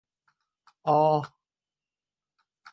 [0.87, 1.19] ออ